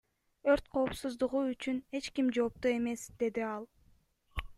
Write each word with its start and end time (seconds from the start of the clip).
Өрт 0.51 0.65
коопсуздугу 0.75 1.41
үчүн 1.51 1.77
эч 1.99 2.05
ким 2.15 2.27
жоопту 2.37 2.73
эмес,— 2.77 3.01
деди 3.21 3.45
ал. 3.53 3.63